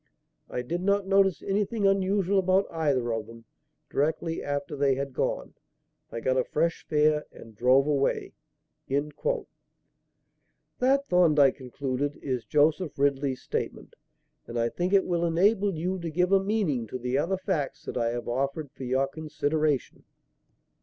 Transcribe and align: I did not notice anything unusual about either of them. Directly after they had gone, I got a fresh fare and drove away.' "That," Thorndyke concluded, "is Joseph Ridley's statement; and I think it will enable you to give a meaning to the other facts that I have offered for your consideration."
I 0.49 0.63
did 0.63 0.81
not 0.81 1.05
notice 1.05 1.43
anything 1.43 1.85
unusual 1.85 2.39
about 2.39 2.65
either 2.71 3.13
of 3.13 3.27
them. 3.27 3.45
Directly 3.87 4.41
after 4.41 4.75
they 4.75 4.95
had 4.95 5.13
gone, 5.13 5.53
I 6.11 6.21
got 6.21 6.37
a 6.37 6.43
fresh 6.43 6.83
fare 6.87 7.27
and 7.31 7.55
drove 7.55 7.85
away.' 7.85 8.33
"That," 8.89 9.45
Thorndyke 11.07 11.55
concluded, 11.57 12.17
"is 12.19 12.45
Joseph 12.45 12.97
Ridley's 12.97 13.43
statement; 13.43 13.93
and 14.47 14.57
I 14.57 14.69
think 14.69 14.91
it 14.91 15.05
will 15.05 15.23
enable 15.23 15.75
you 15.75 15.99
to 15.99 16.09
give 16.09 16.31
a 16.31 16.43
meaning 16.43 16.87
to 16.87 16.97
the 16.97 17.19
other 17.19 17.37
facts 17.37 17.85
that 17.85 17.95
I 17.95 18.09
have 18.09 18.27
offered 18.27 18.71
for 18.71 18.83
your 18.85 19.05
consideration." 19.07 20.03